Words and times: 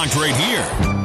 Locked 0.00 0.16
right 0.16 0.34
here. 0.34 0.99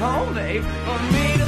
Holy 0.00 0.60
for 0.60 1.12
me 1.12 1.47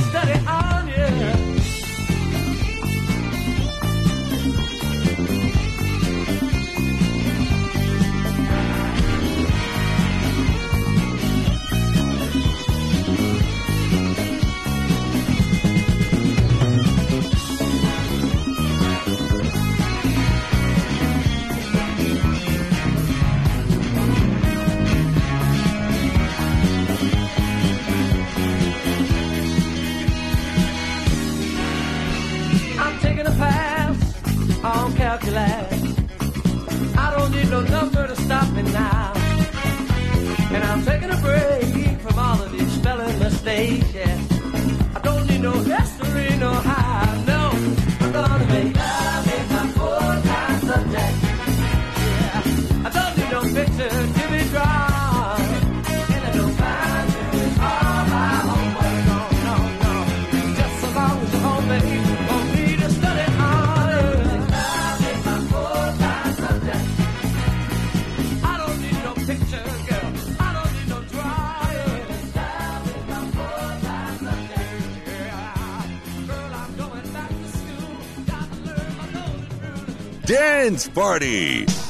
Friends 80.61 80.89
Party. 80.91 81.90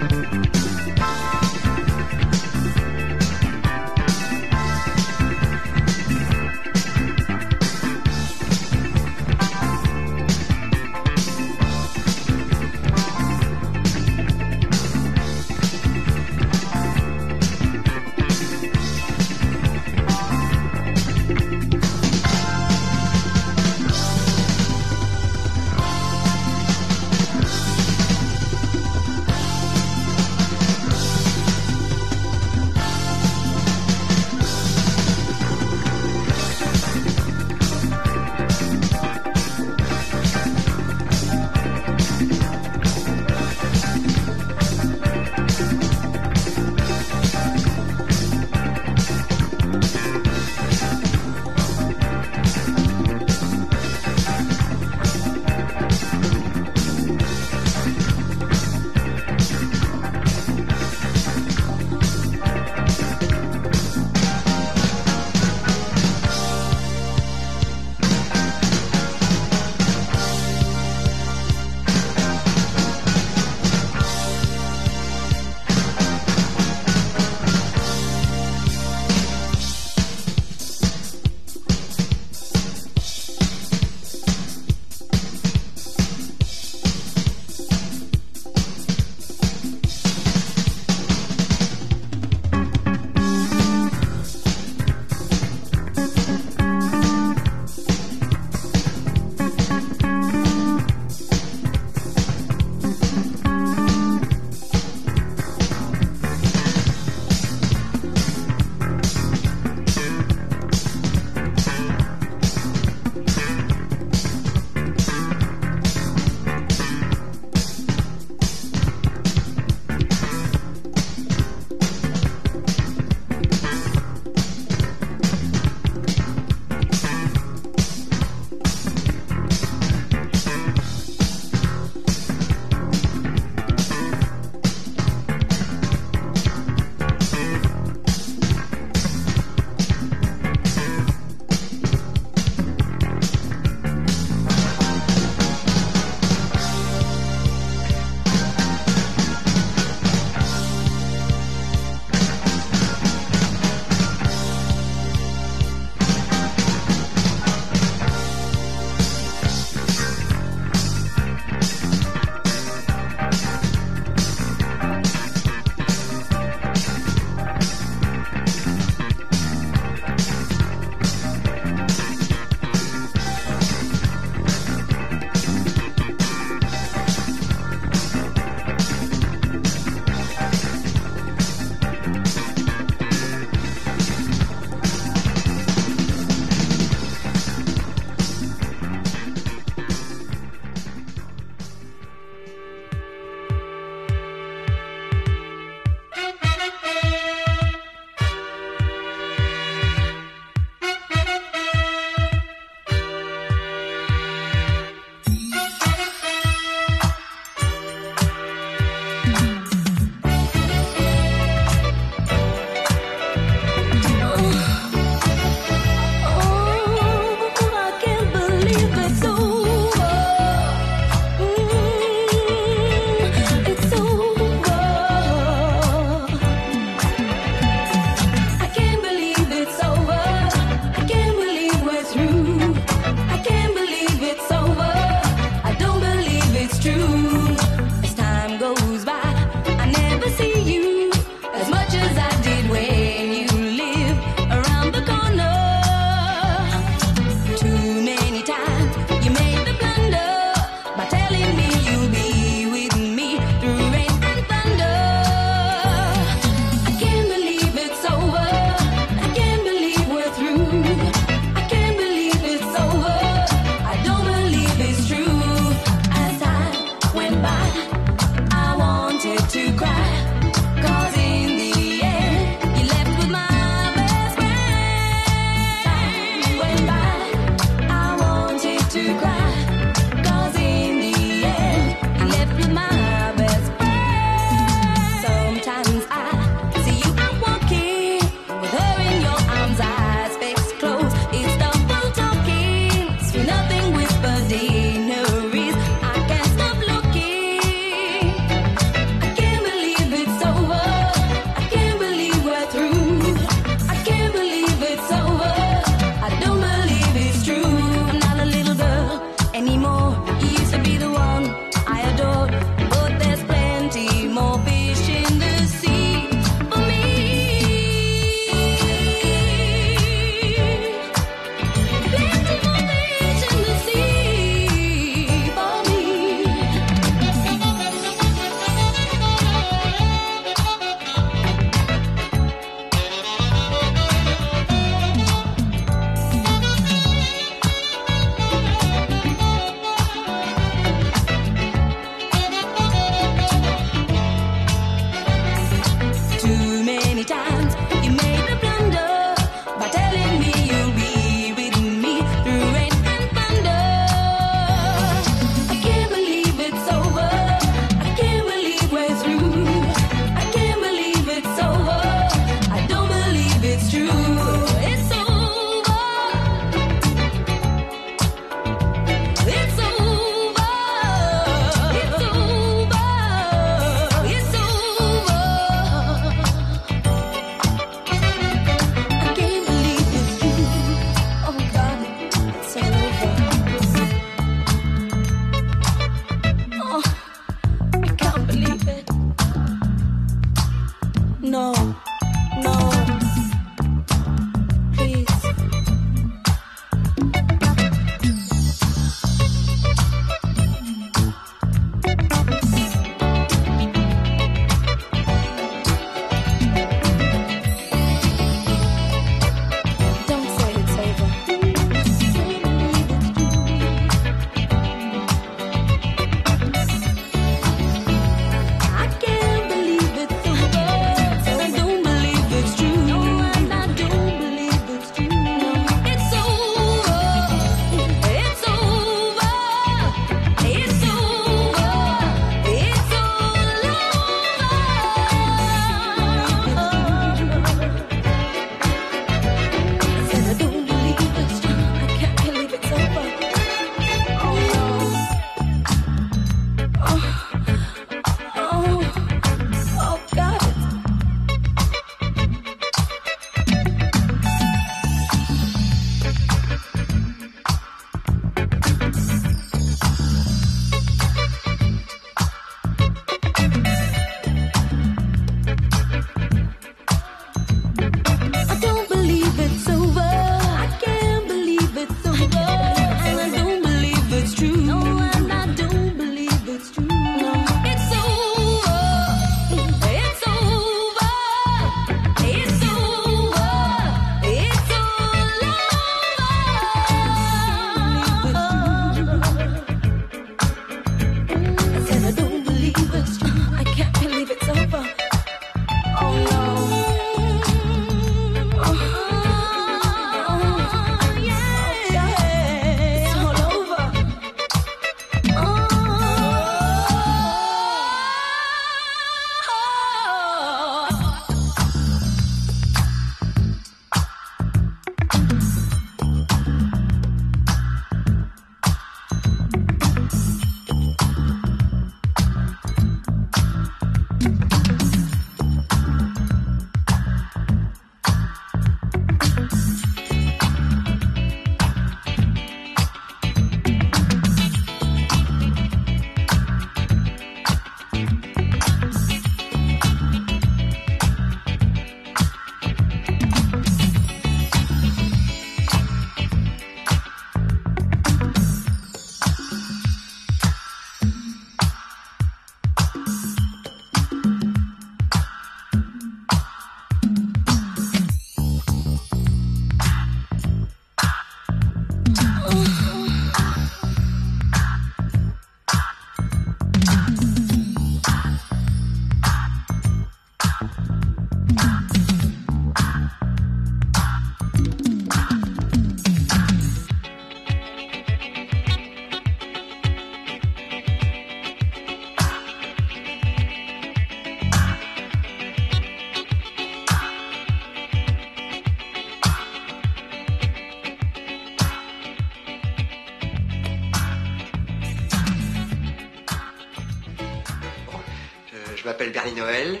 Noël. 599.52 600.00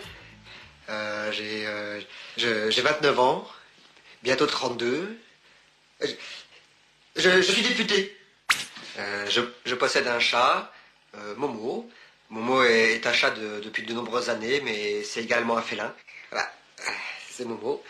Euh, 0.88 1.32
j'ai, 1.32 1.66
euh, 1.66 2.00
je- 2.36 2.70
j'ai 2.70 2.82
29 2.82 3.18
ans, 3.18 3.48
bientôt 4.22 4.46
32. 4.46 5.18
Euh, 6.02 6.06
Je, 7.16 7.28
je 7.42 7.52
suis 7.52 7.62
député. 7.62 8.16
Euh, 8.98 9.26
je, 9.30 9.40
je 9.66 9.74
possède 9.74 10.06
un 10.08 10.18
chat, 10.20 10.72
euh, 11.14 11.34
Momo. 11.36 11.90
Momo 12.30 12.62
est, 12.64 13.06
un 13.06 13.12
chat 13.12 13.30
de- 13.32 13.60
depuis 13.60 13.82
de 13.82 13.92
nombreuses 13.92 14.30
années, 14.30 14.60
mais 14.62 15.02
c'est 15.04 15.22
également 15.22 15.56
un 15.58 15.62
félin. 15.62 15.94
Voilà, 16.30 16.50
Euh, 16.80 16.90
c'est 17.30 17.44
Momo. 17.44 17.82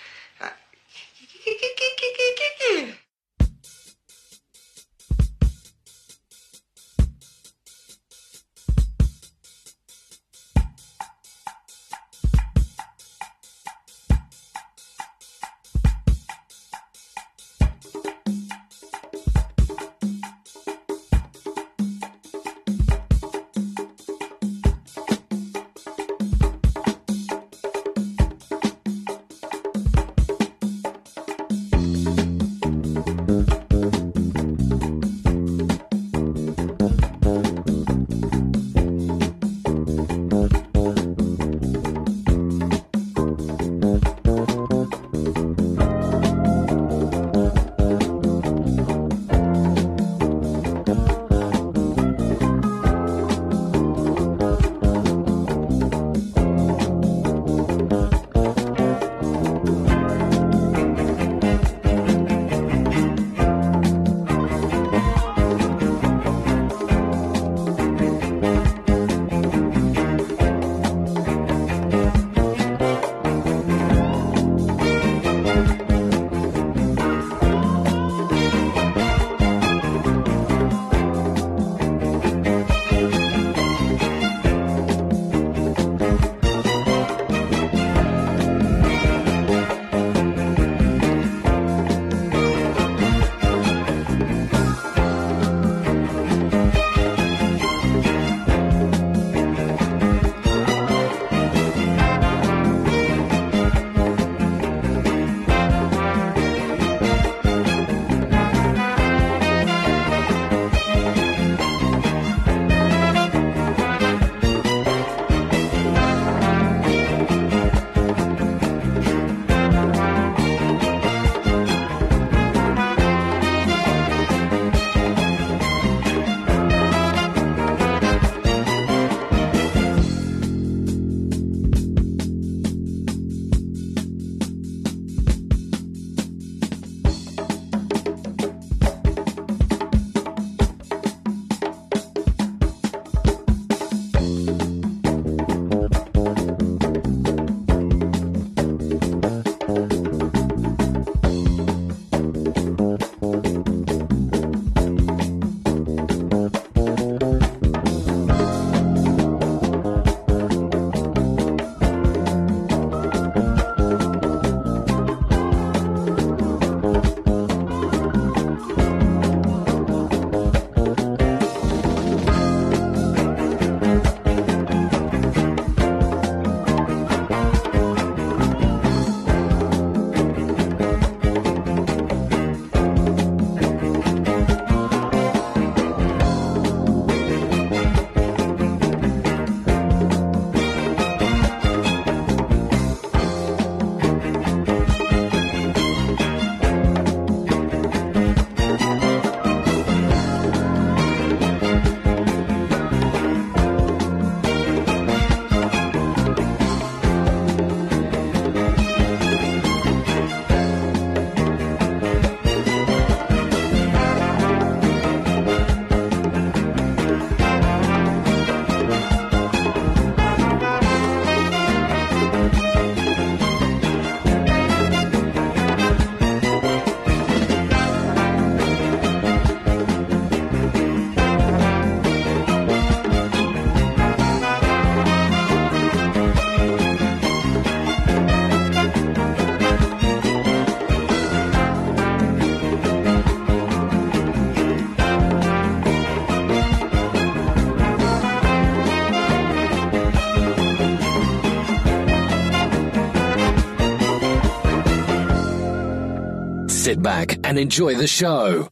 Back 257.03 257.39
and 257.45 257.59
enjoy 257.59 257.95
the 257.97 258.07
show. 258.07 258.69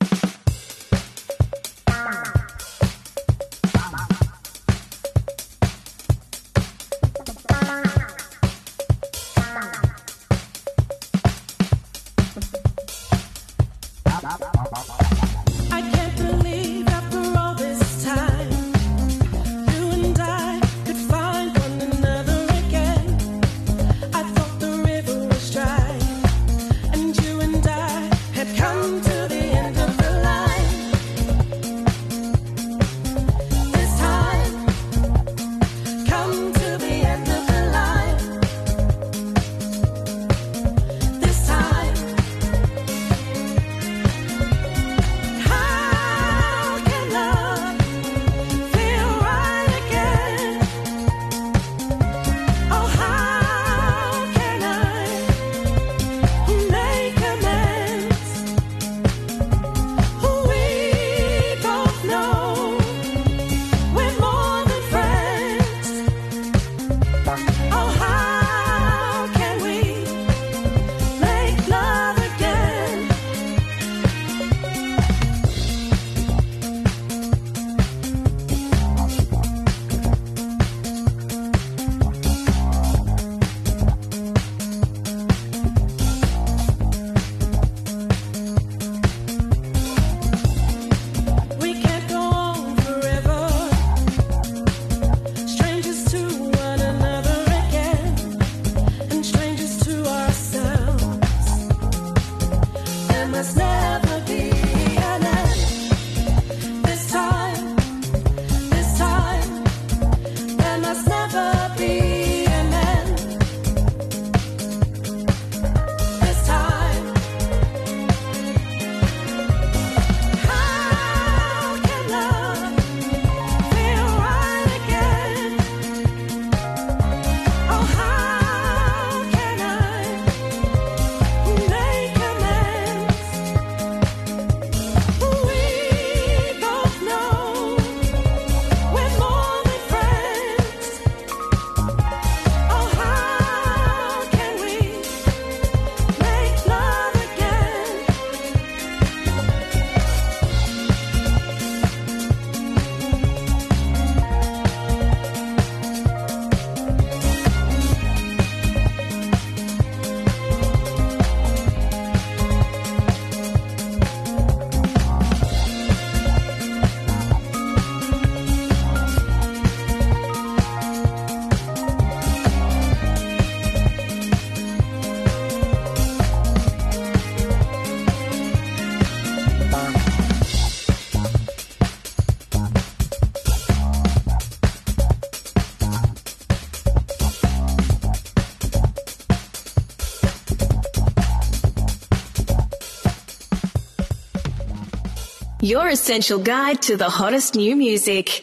Your 195.71 195.89
essential 195.89 196.41
guide 196.41 196.83
to 196.83 196.97
the 196.97 197.09
hottest 197.09 197.55
new 197.55 197.77
music. 197.77 198.43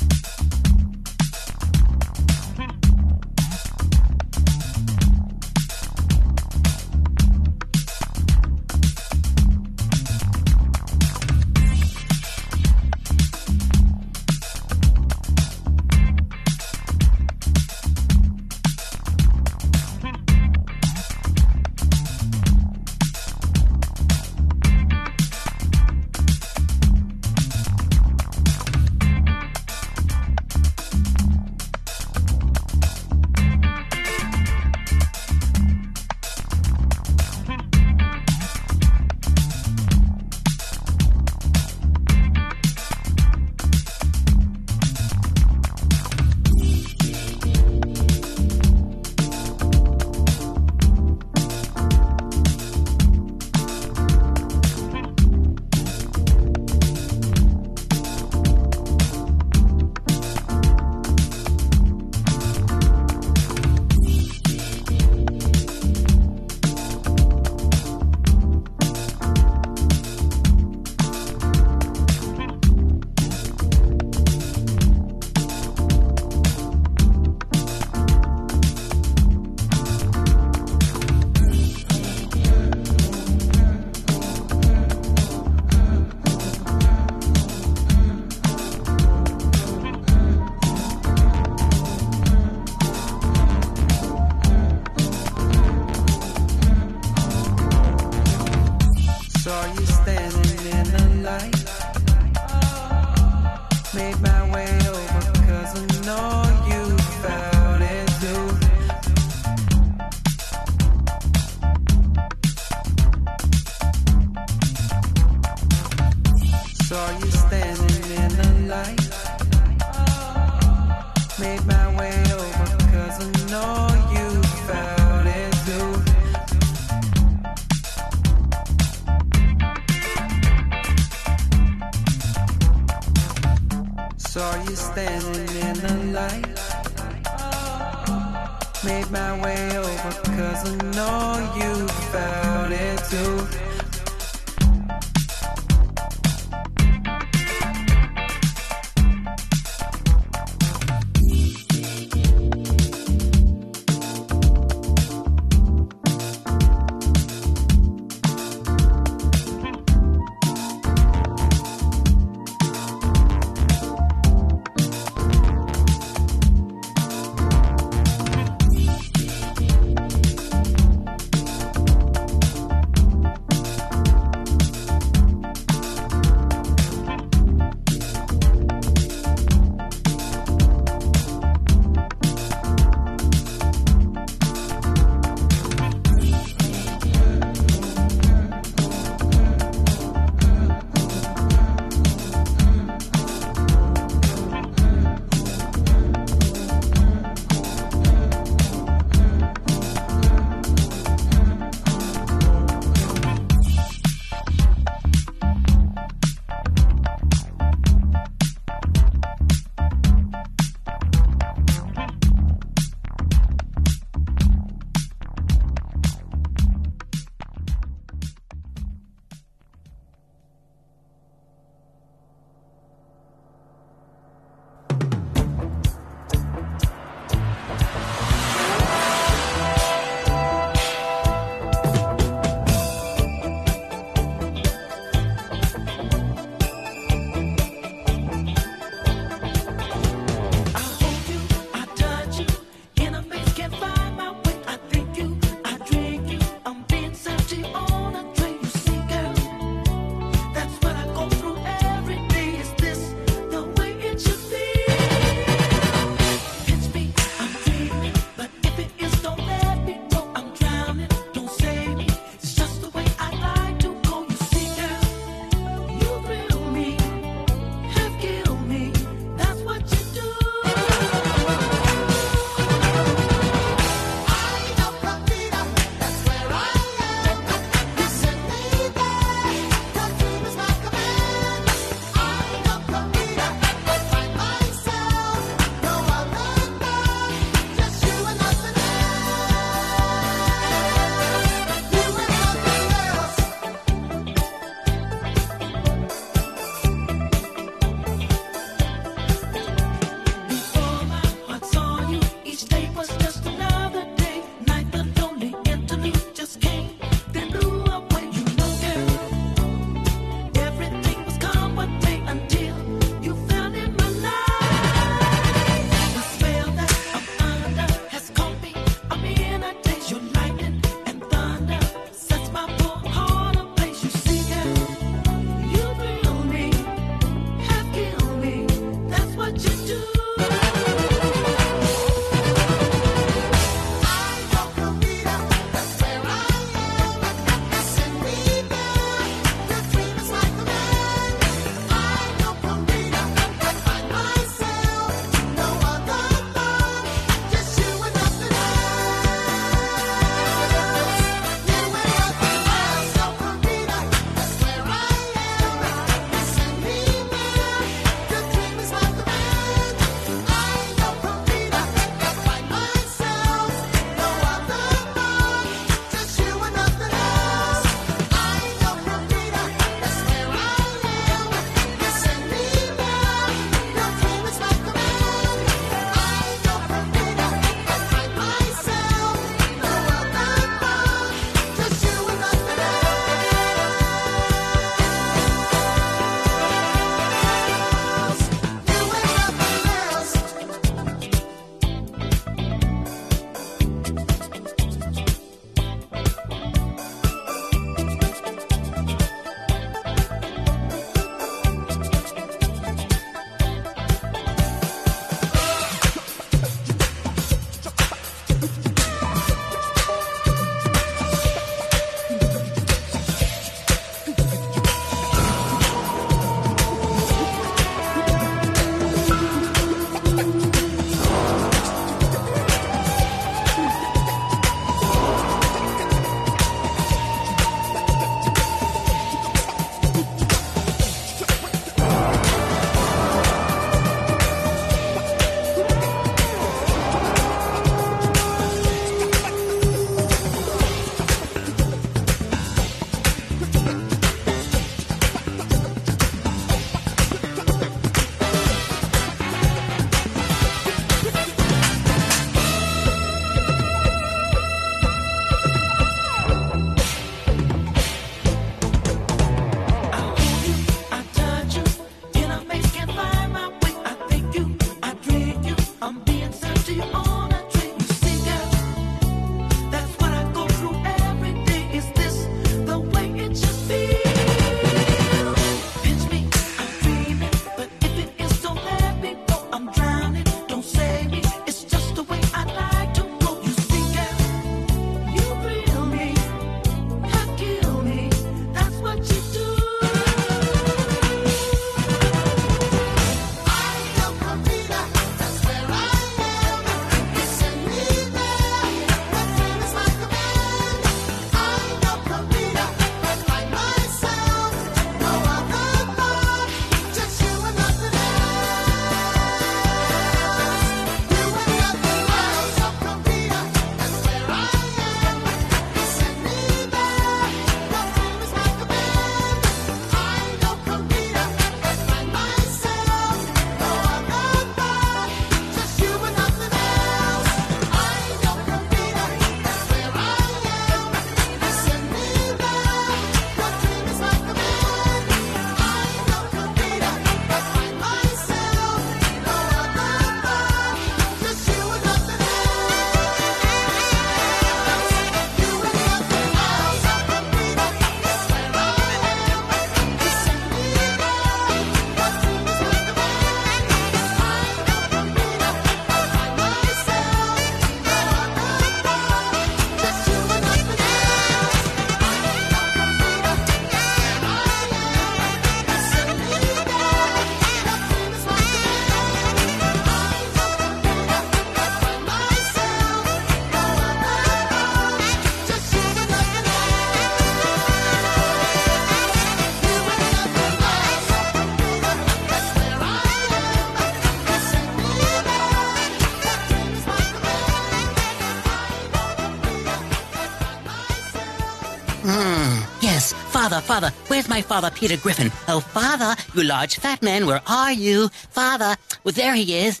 my 594.56 594.62
father, 594.62 594.90
Peter 594.90 595.18
Griffin. 595.18 595.52
Oh, 595.68 595.80
father, 595.80 596.34
you 596.54 596.62
large 596.62 596.96
fat 596.96 597.20
man, 597.20 597.44
where 597.44 597.60
are 597.66 597.92
you? 597.92 598.28
Father, 598.28 598.96
well, 599.22 599.32
there 599.34 599.54
he 599.54 599.76
is. 599.76 600.00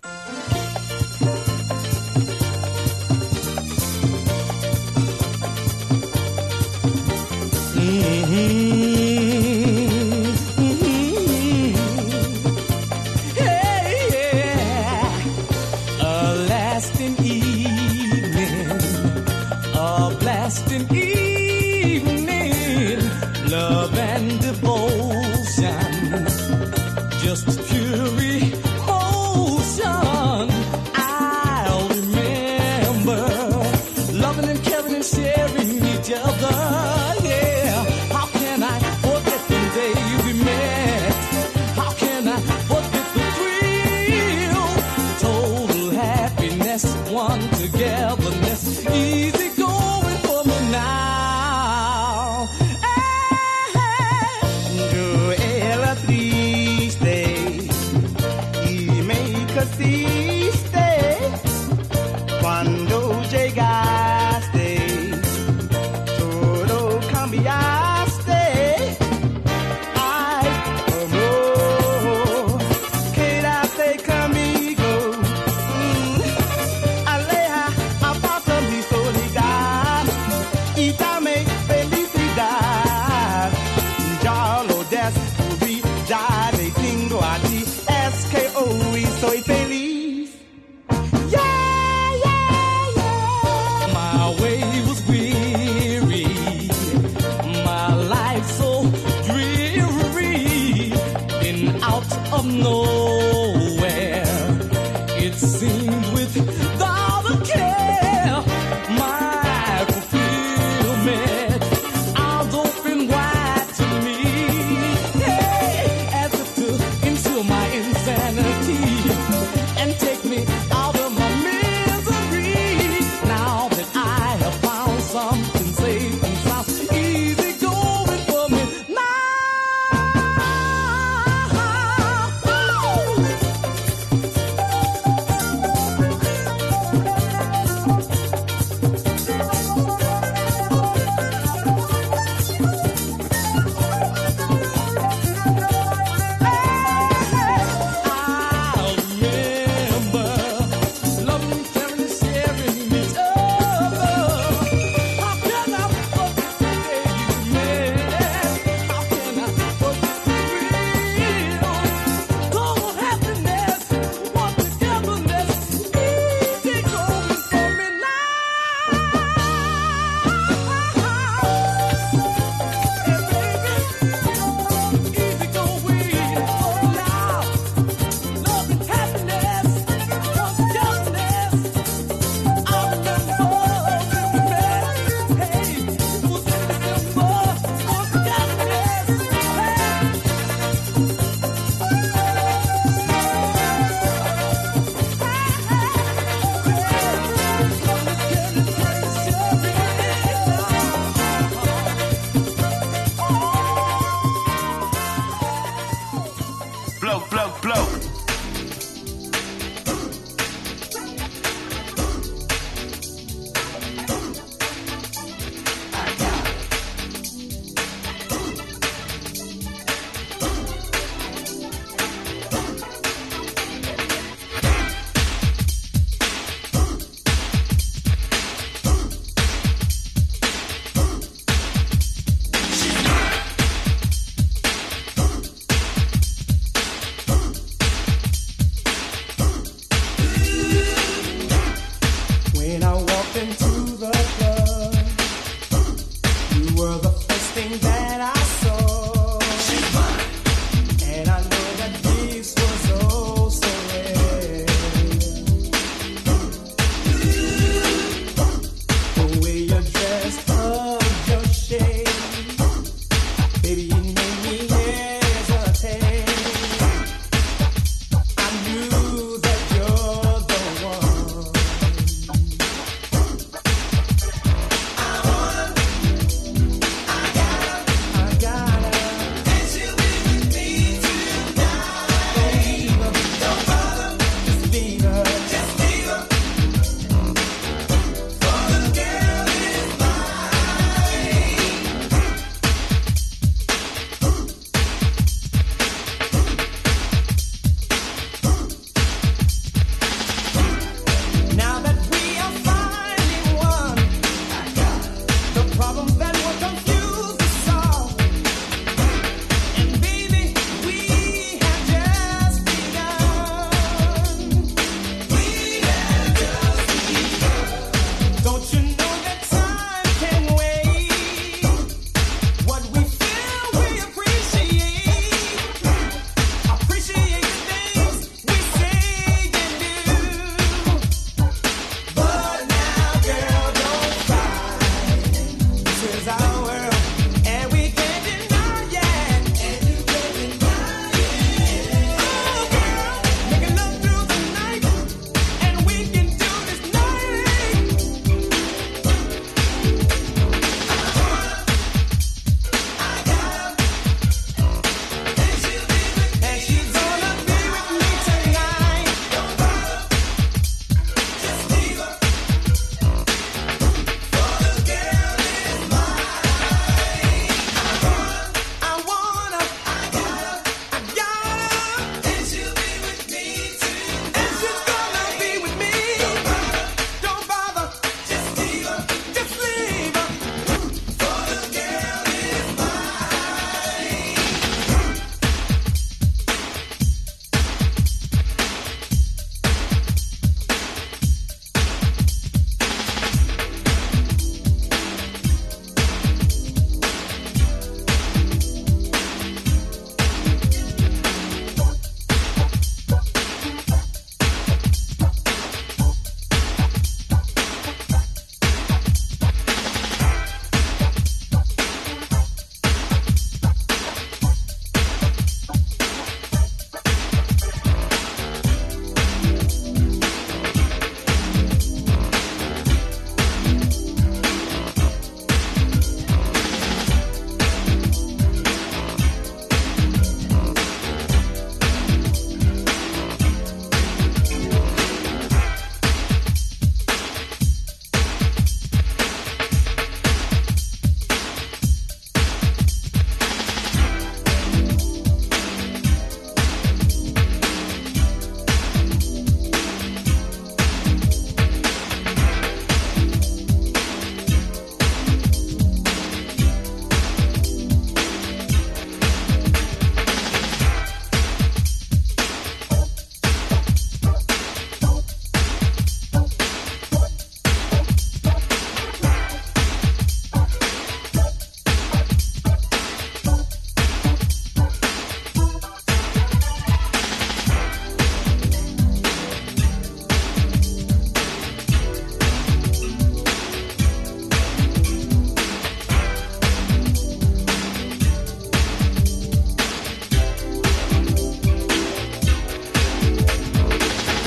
best 46.76 47.10
one 47.10 47.55